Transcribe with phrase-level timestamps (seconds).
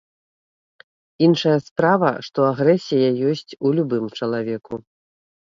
[1.27, 4.73] Іншая справа, што агрэсія ёсць у любым чалавеку.